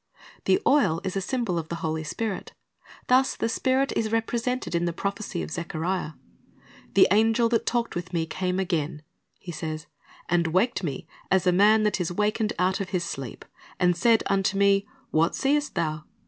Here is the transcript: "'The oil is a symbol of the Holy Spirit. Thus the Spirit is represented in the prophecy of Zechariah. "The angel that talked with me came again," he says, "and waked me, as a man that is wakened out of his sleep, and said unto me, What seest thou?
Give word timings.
"'The 0.45 0.59
oil 0.65 0.99
is 1.03 1.15
a 1.15 1.21
symbol 1.21 1.59
of 1.59 1.69
the 1.69 1.75
Holy 1.85 2.03
Spirit. 2.03 2.53
Thus 3.05 3.35
the 3.35 3.47
Spirit 3.47 3.93
is 3.95 4.11
represented 4.11 4.73
in 4.73 4.85
the 4.85 4.93
prophecy 4.93 5.43
of 5.43 5.51
Zechariah. 5.51 6.13
"The 6.95 7.07
angel 7.11 7.49
that 7.49 7.67
talked 7.67 7.93
with 7.95 8.11
me 8.11 8.25
came 8.25 8.57
again," 8.59 9.03
he 9.37 9.51
says, 9.51 9.85
"and 10.27 10.47
waked 10.47 10.83
me, 10.83 11.05
as 11.29 11.45
a 11.45 11.51
man 11.51 11.83
that 11.83 12.01
is 12.01 12.11
wakened 12.11 12.53
out 12.57 12.79
of 12.79 12.89
his 12.89 13.03
sleep, 13.03 13.45
and 13.79 13.95
said 13.95 14.23
unto 14.25 14.57
me, 14.57 14.87
What 15.11 15.35
seest 15.35 15.75
thou? 15.75 16.05